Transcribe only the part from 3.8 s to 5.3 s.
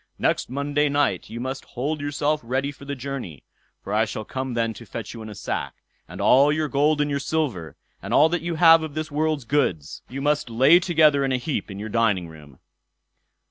for I shall come then to fetch you in